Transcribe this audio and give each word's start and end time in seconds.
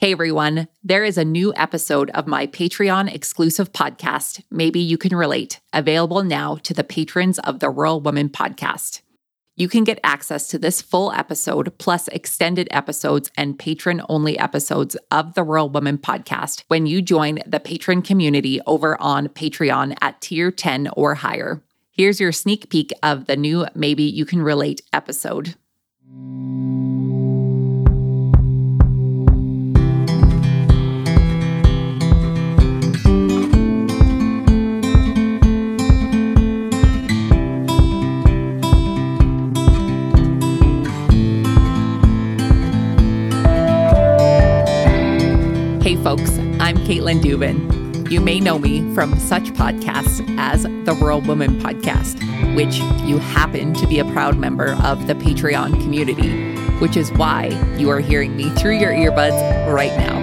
Hey 0.00 0.12
everyone, 0.12 0.66
there 0.82 1.04
is 1.04 1.18
a 1.18 1.26
new 1.26 1.52
episode 1.56 2.08
of 2.12 2.26
my 2.26 2.46
Patreon 2.46 3.14
exclusive 3.14 3.70
podcast, 3.74 4.42
Maybe 4.50 4.80
You 4.80 4.96
Can 4.96 5.14
Relate, 5.14 5.60
available 5.74 6.22
now 6.22 6.56
to 6.62 6.72
the 6.72 6.82
patrons 6.82 7.38
of 7.40 7.58
the 7.58 7.68
Rural 7.68 8.00
Woman 8.00 8.30
podcast. 8.30 9.02
You 9.56 9.68
can 9.68 9.84
get 9.84 10.00
access 10.02 10.48
to 10.48 10.58
this 10.58 10.80
full 10.80 11.12
episode, 11.12 11.76
plus 11.76 12.08
extended 12.08 12.66
episodes 12.70 13.30
and 13.36 13.58
patron 13.58 14.00
only 14.08 14.38
episodes 14.38 14.96
of 15.10 15.34
the 15.34 15.44
Rural 15.44 15.68
Woman 15.68 15.98
podcast 15.98 16.64
when 16.68 16.86
you 16.86 17.02
join 17.02 17.40
the 17.46 17.60
patron 17.60 18.00
community 18.00 18.58
over 18.66 18.98
on 19.02 19.28
Patreon 19.28 19.98
at 20.00 20.22
tier 20.22 20.50
10 20.50 20.88
or 20.96 21.16
higher. 21.16 21.62
Here's 21.90 22.20
your 22.20 22.32
sneak 22.32 22.70
peek 22.70 22.90
of 23.02 23.26
the 23.26 23.36
new 23.36 23.66
Maybe 23.74 24.04
You 24.04 24.24
Can 24.24 24.40
Relate 24.40 24.80
episode. 24.94 25.56
Folks, 46.16 46.38
I'm 46.58 46.76
Caitlin 46.78 47.20
Dubin. 47.20 48.10
You 48.10 48.20
may 48.20 48.40
know 48.40 48.58
me 48.58 48.80
from 48.96 49.16
such 49.20 49.44
podcasts 49.52 50.20
as 50.40 50.64
the 50.64 50.98
Rural 51.00 51.20
Woman 51.20 51.60
Podcast, 51.60 52.16
which 52.56 52.78
you 53.08 53.18
happen 53.18 53.74
to 53.74 53.86
be 53.86 54.00
a 54.00 54.04
proud 54.06 54.36
member 54.36 54.72
of 54.82 55.06
the 55.06 55.14
Patreon 55.14 55.80
community, 55.80 56.56
which 56.80 56.96
is 56.96 57.12
why 57.12 57.50
you 57.76 57.90
are 57.90 58.00
hearing 58.00 58.36
me 58.36 58.50
through 58.56 58.78
your 58.78 58.90
earbuds 58.90 59.72
right 59.72 59.96
now. 59.96 60.18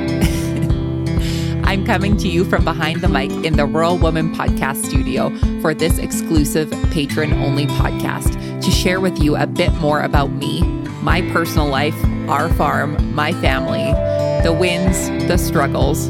I'm 1.63 1.85
coming 1.85 2.17
to 2.17 2.27
you 2.27 2.43
from 2.43 2.65
behind 2.65 2.99
the 2.99 3.07
mic 3.07 3.31
in 3.45 3.55
the 3.55 3.65
Rural 3.65 3.97
Woman 3.97 4.35
Podcast 4.35 4.83
studio 4.83 5.29
for 5.61 5.73
this 5.73 5.99
exclusive 5.99 6.69
patron 6.91 7.31
only 7.31 7.65
podcast 7.65 8.61
to 8.61 8.71
share 8.71 8.99
with 8.99 9.23
you 9.23 9.37
a 9.37 9.47
bit 9.47 9.71
more 9.75 10.01
about 10.01 10.33
me, 10.33 10.63
my 11.01 11.21
personal 11.31 11.69
life, 11.69 11.95
our 12.27 12.49
farm, 12.55 13.15
my 13.15 13.31
family 13.31 14.16
the 14.43 14.53
wins, 14.53 15.09
the 15.27 15.37
struggles, 15.37 16.09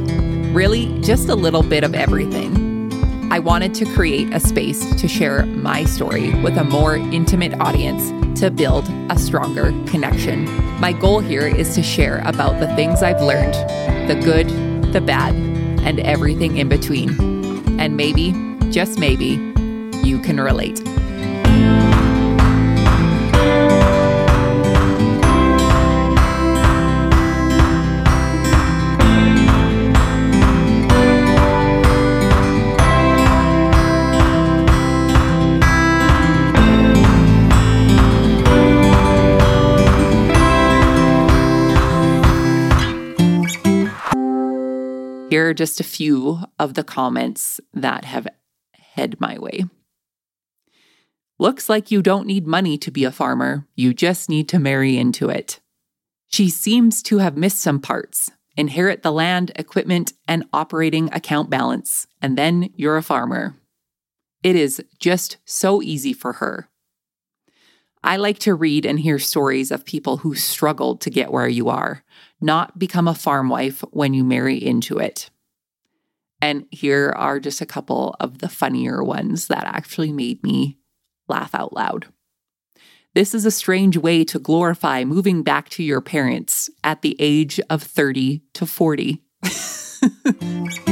really 0.51 0.87
just 1.01 1.29
a 1.29 1.35
little 1.35 1.63
bit 1.63 1.83
of 1.83 1.95
everything. 1.95 2.67
I 3.31 3.39
wanted 3.39 3.73
to 3.75 3.85
create 3.93 4.33
a 4.33 4.39
space 4.39 4.85
to 4.95 5.07
share 5.07 5.45
my 5.45 5.83
story 5.83 6.33
with 6.41 6.57
a 6.57 6.63
more 6.63 6.95
intimate 6.95 7.59
audience 7.59 8.09
to 8.39 8.49
build 8.49 8.87
a 9.09 9.17
stronger 9.17 9.71
connection. 9.87 10.45
My 10.79 10.93
goal 10.93 11.19
here 11.19 11.47
is 11.47 11.75
to 11.75 11.83
share 11.83 12.21
about 12.25 12.59
the 12.59 12.67
things 12.75 13.03
I've 13.03 13.21
learned 13.21 13.53
the 14.09 14.15
good, 14.15 14.47
the 14.93 15.01
bad, 15.01 15.35
and 15.35 15.99
everything 15.99 16.57
in 16.57 16.69
between. 16.69 17.09
And 17.79 17.97
maybe, 17.97 18.31
just 18.71 18.97
maybe, 18.97 19.53
you 20.03 20.19
can 20.19 20.39
relate. 20.39 20.81
Here 45.29 45.49
are 45.49 45.53
just 45.53 45.81
a 45.81 45.83
few 45.83 46.39
of 46.57 46.75
the 46.75 46.85
comments 46.85 47.59
that 47.73 48.05
have 48.05 48.29
head 48.71 49.19
my 49.19 49.37
way. 49.37 49.65
Looks 51.37 51.67
like 51.67 51.91
you 51.91 52.01
don't 52.01 52.25
need 52.25 52.47
money 52.47 52.77
to 52.77 52.91
be 52.91 53.03
a 53.03 53.11
farmer, 53.11 53.67
you 53.75 53.93
just 53.93 54.29
need 54.29 54.47
to 54.49 54.57
marry 54.57 54.97
into 54.97 55.27
it. 55.27 55.59
She 56.27 56.49
seems 56.49 57.03
to 57.03 57.17
have 57.17 57.35
missed 57.35 57.59
some 57.59 57.81
parts. 57.81 58.31
Inherit 58.55 59.03
the 59.03 59.11
land, 59.11 59.51
equipment, 59.57 60.13
and 60.29 60.45
operating 60.53 61.13
account 61.13 61.49
balance, 61.49 62.07
and 62.21 62.37
then 62.37 62.69
you're 62.75 62.97
a 62.97 63.03
farmer. 63.03 63.53
It 64.43 64.55
is 64.55 64.81
just 64.97 65.37
so 65.43 65.81
easy 65.81 66.13
for 66.13 66.33
her. 66.33 66.69
I 68.03 68.17
like 68.17 68.39
to 68.39 68.55
read 68.55 68.85
and 68.85 68.99
hear 68.99 69.19
stories 69.19 69.71
of 69.71 69.85
people 69.85 70.17
who 70.17 70.35
struggled 70.35 71.01
to 71.01 71.09
get 71.09 71.31
where 71.31 71.47
you 71.47 71.69
are, 71.69 72.03
not 72.39 72.77
become 72.79 73.07
a 73.07 73.15
farm 73.15 73.49
wife 73.49 73.81
when 73.91 74.13
you 74.13 74.23
marry 74.23 74.57
into 74.57 74.97
it. 74.97 75.29
And 76.41 76.65
here 76.71 77.13
are 77.17 77.39
just 77.39 77.61
a 77.61 77.65
couple 77.65 78.15
of 78.19 78.39
the 78.39 78.49
funnier 78.49 79.03
ones 79.03 79.47
that 79.47 79.65
actually 79.65 80.11
made 80.11 80.43
me 80.43 80.77
laugh 81.27 81.53
out 81.55 81.73
loud. 81.73 82.07
This 83.15 83.33
is 83.33 83.45
a 83.45 83.51
strange 83.51 83.97
way 83.97 84.23
to 84.25 84.37
glorify 84.37 85.03
moving 85.03 85.41
back 85.41 85.69
to 85.69 85.83
your 85.83 86.01
parents 86.01 86.69
at 86.83 87.01
the 87.01 87.15
age 87.19 87.59
of 87.69 87.81
30 87.81 88.43
to 88.53 88.65
40. 88.67 89.23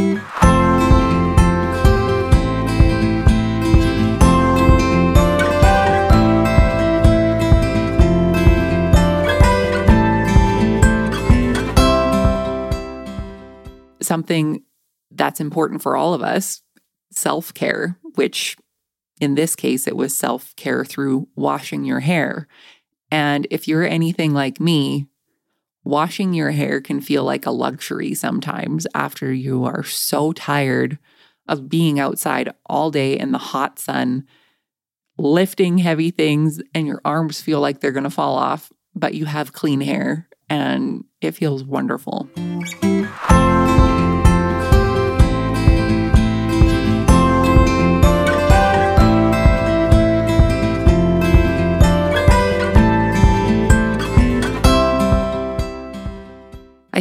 Something 14.06 14.64
that's 15.12 15.40
important 15.40 15.82
for 15.82 15.96
all 15.96 16.14
of 16.14 16.22
us 16.22 16.62
self 17.12 17.54
care, 17.54 17.98
which 18.16 18.58
in 19.22 19.36
this 19.36 19.56
case, 19.56 19.88
it 19.88 19.96
was 19.96 20.16
self 20.16 20.56
care 20.56 20.84
through 20.84 21.28
washing 21.36 21.86
your 21.86 22.02
hair. 22.02 22.48
And 23.12 23.48
if 23.50 23.68
you're 23.68 23.86
anything 23.86 24.34
like 24.34 24.60
me, 24.60 25.08
washing 25.84 26.34
your 26.34 26.52
hair 26.52 26.82
can 26.82 27.00
feel 27.00 27.24
like 27.24 27.46
a 27.46 27.52
luxury 27.52 28.14
sometimes 28.14 28.86
after 28.94 29.32
you 29.32 29.64
are 29.64 29.84
so 29.84 30.34
tired 30.34 30.98
of 31.48 31.70
being 31.70 32.00
outside 32.00 32.52
all 32.66 32.92
day 32.92 33.18
in 33.18 33.32
the 33.32 33.38
hot 33.38 33.80
sun, 33.80 34.26
lifting 35.18 35.78
heavy 35.78 36.12
things, 36.12 36.62
and 36.74 36.88
your 36.88 37.02
arms 37.06 37.40
feel 37.40 37.62
like 37.62 37.80
they're 37.80 37.92
going 37.92 38.04
to 38.04 38.10
fall 38.10 38.36
off, 38.36 38.72
but 38.96 39.14
you 39.14 39.26
have 39.26 39.54
clean 39.54 39.82
hair 39.82 40.28
and 40.50 41.06
it 41.22 41.32
feels 41.32 41.64
wonderful. 41.64 42.30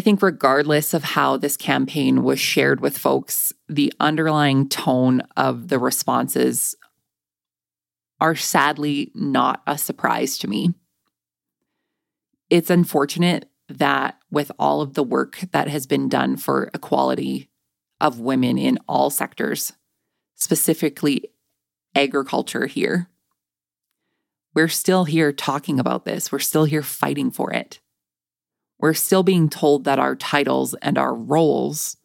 Think, 0.05 0.21
regardless 0.23 0.93
of 0.93 1.03
how 1.03 1.39
this 1.39 1.57
campaign 1.57 2.23
was 2.23 2.39
shared 2.39 2.81
with 2.81 2.99
folks, 2.99 3.53
the 3.69 3.93
underlying 3.99 4.69
tone 4.69 5.23
of 5.35 5.69
the 5.69 5.79
responses 5.79 6.77
are 8.21 8.37
sadly 8.37 9.11
not 9.15 9.63
a 9.67 9.79
surprise 9.79 10.37
to 10.39 10.49
me. 10.49 10.75
It's 12.51 12.69
unfortunate 12.69 13.49
that 13.69 14.19
with 14.31 14.53
all 14.59 14.83
of 14.83 14.93
the 14.93 15.03
work 15.03 15.41
that 15.53 15.69
has 15.69 15.87
been 15.87 16.11
done 16.11 16.37
for 16.37 16.71
equality 16.75 17.49
of 17.99 18.21
women 18.21 18.59
in 18.59 18.79
all 18.87 19.09
sectors, 19.09 19.73
specifically 20.35 21.31
agriculture 21.95 22.67
here, 22.67 23.09
we're 24.55 24.69
still 24.69 25.05
here 25.05 25.33
talking 25.33 25.81
about 25.81 26.05
this. 26.05 26.31
We're 26.31 26.41
still 26.41 26.67
here 26.67 26.83
fighting 26.83 27.31
for 27.31 27.53
it 27.53 27.81
we're 28.79 28.95
still 28.95 29.23
being 29.23 29.49
told 29.49 29.85
that 29.85 29.99
our 29.99 30.17
titles 30.17 30.75
and 30.83 30.99
our 30.99 31.15
roles 31.15 31.97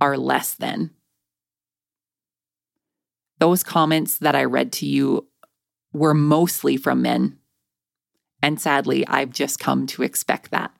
are 0.00 0.16
less 0.16 0.54
than. 0.54 0.90
Those 3.38 3.62
comments 3.62 4.18
that 4.18 4.34
I 4.34 4.44
read 4.44 4.72
to 4.74 4.86
you 4.86 5.28
were 5.92 6.14
mostly 6.14 6.76
from 6.76 7.02
men. 7.02 7.38
And 8.42 8.60
sadly, 8.60 9.06
I've 9.06 9.30
just 9.30 9.58
come 9.58 9.86
to 9.88 10.02
expect 10.02 10.50
that. 10.50 10.72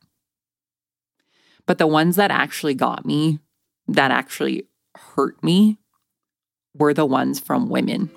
But 1.66 1.78
the 1.78 1.86
ones 1.86 2.16
that 2.16 2.30
actually 2.30 2.74
got 2.74 3.04
me, 3.04 3.40
that 3.88 4.10
actually 4.10 4.68
hurt 4.94 5.42
me, 5.42 5.78
were 6.74 6.94
the 6.94 7.06
ones 7.06 7.40
from 7.40 7.68
women. 7.68 8.10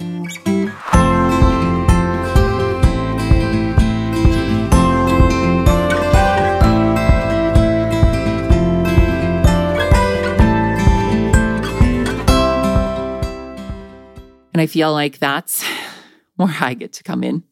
And 14.54 14.62
I 14.62 14.68
feel 14.68 14.92
like 14.92 15.20
that's 15.20 15.64
where 16.36 16.56
I 16.60 16.74
get 16.74 16.94
to 16.94 17.04
come 17.04 17.24
in. 17.24 17.44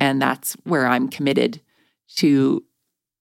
And 0.00 0.22
that's 0.22 0.54
where 0.64 0.86
I'm 0.86 1.08
committed 1.08 1.60
to 2.16 2.64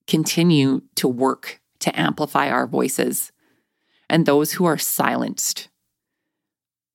continue 0.05 0.81
to 0.95 1.07
work 1.07 1.59
to 1.79 1.99
amplify 1.99 2.49
our 2.49 2.67
voices 2.67 3.31
and 4.09 4.25
those 4.25 4.53
who 4.53 4.65
are 4.65 4.77
silenced, 4.77 5.69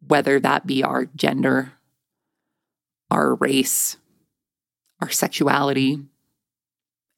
whether 0.07 0.41
that 0.41 0.67
be 0.67 0.83
our 0.83 1.07
gender, 1.17 1.73
our 3.11 3.35
race, 3.35 3.97
our 5.01 5.11
sexuality, 5.11 6.01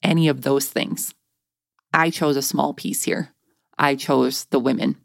any 0.03 0.29
of 0.29 0.43
those 0.43 0.67
things. 0.67 1.15
I 1.93 2.11
chose 2.11 2.37
a 2.37 2.43
small 2.43 2.75
piece 2.75 3.05
here. 3.05 3.33
I 3.79 3.95
chose 3.95 4.45
the 4.47 4.59
women. 4.59 4.97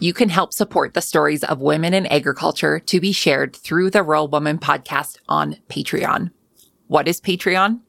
You 0.00 0.12
can 0.12 0.28
help 0.28 0.52
support 0.52 0.94
the 0.94 1.00
stories 1.00 1.42
of 1.42 1.60
women 1.60 1.92
in 1.92 2.06
agriculture 2.06 2.78
to 2.78 3.00
be 3.00 3.10
shared 3.10 3.56
through 3.56 3.90
the 3.90 4.04
Rural 4.04 4.28
Woman 4.28 4.58
podcast 4.58 5.18
on 5.28 5.56
Patreon. 5.68 6.30
What 6.86 7.08
is 7.08 7.20
Patreon? 7.20 7.80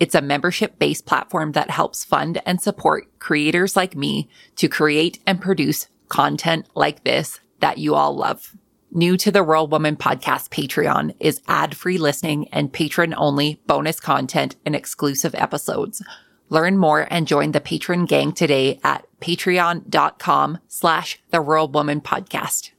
It's 0.00 0.16
a 0.16 0.20
membership 0.20 0.80
based 0.80 1.06
platform 1.06 1.52
that 1.52 1.70
helps 1.70 2.02
fund 2.02 2.42
and 2.44 2.60
support 2.60 3.16
creators 3.20 3.76
like 3.76 3.94
me 3.94 4.28
to 4.56 4.66
create 4.66 5.20
and 5.24 5.40
produce 5.40 5.86
content 6.08 6.66
like 6.74 7.04
this 7.04 7.38
that 7.60 7.78
you 7.78 7.94
all 7.94 8.16
love. 8.16 8.56
New 8.90 9.16
to 9.18 9.30
the 9.30 9.44
Rural 9.44 9.68
Woman 9.68 9.94
podcast 9.94 10.48
Patreon 10.48 11.14
is 11.20 11.40
ad 11.46 11.76
free 11.76 11.96
listening 11.96 12.48
and 12.48 12.72
patron 12.72 13.14
only 13.16 13.62
bonus 13.68 14.00
content 14.00 14.56
and 14.66 14.74
exclusive 14.74 15.36
episodes. 15.36 16.02
Learn 16.52 16.76
more 16.76 17.08
and 17.10 17.26
join 17.26 17.52
the 17.52 17.62
patron 17.62 18.04
gang 18.04 18.32
today 18.32 18.78
at 18.84 19.06
patreon.com 19.22 20.58
slash 20.68 21.18
the 21.30 21.40
Rural 21.40 21.66
Woman 21.66 22.02
podcast. 22.02 22.72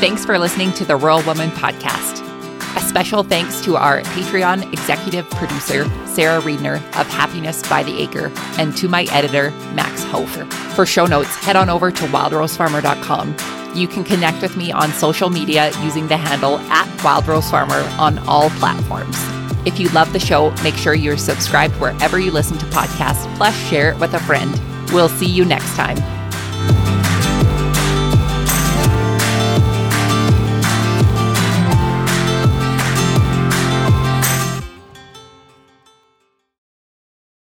Thanks 0.00 0.24
for 0.24 0.40
listening 0.40 0.72
to 0.72 0.84
the 0.84 0.96
Rural 0.96 1.22
Woman 1.22 1.50
podcast. 1.50 2.28
A 2.74 2.80
special 2.80 3.22
thanks 3.22 3.60
to 3.60 3.76
our 3.76 4.00
Patreon 4.00 4.72
executive 4.72 5.30
producer, 5.30 5.84
Sarah 6.06 6.40
Reedner 6.40 6.76
of 6.98 7.06
Happiness 7.06 7.62
by 7.68 7.84
the 7.84 8.02
Acre, 8.02 8.32
and 8.58 8.76
to 8.78 8.88
my 8.88 9.04
editor, 9.12 9.52
Max 9.74 10.02
Hofer. 10.02 10.46
For 10.74 10.84
show 10.84 11.06
notes, 11.06 11.36
head 11.36 11.54
on 11.54 11.68
over 11.68 11.92
to 11.92 12.04
wildrosefarmer.com. 12.06 13.51
You 13.74 13.88
can 13.88 14.04
connect 14.04 14.42
with 14.42 14.56
me 14.56 14.70
on 14.70 14.90
social 14.92 15.30
media 15.30 15.70
using 15.80 16.06
the 16.08 16.16
handle 16.16 16.58
at 16.58 16.86
wildrosefarmer 16.98 17.98
on 17.98 18.18
all 18.28 18.50
platforms. 18.50 19.16
If 19.66 19.80
you 19.80 19.88
love 19.90 20.12
the 20.12 20.20
show, 20.20 20.50
make 20.62 20.74
sure 20.74 20.94
you're 20.94 21.16
subscribed 21.16 21.74
wherever 21.76 22.18
you 22.18 22.30
listen 22.32 22.58
to 22.58 22.66
podcasts, 22.66 23.34
plus 23.36 23.56
share 23.68 23.90
it 23.92 23.98
with 23.98 24.12
a 24.14 24.20
friend. 24.20 24.60
We'll 24.92 25.08
see 25.08 25.26
you 25.26 25.44
next 25.44 25.74
time. 25.74 26.21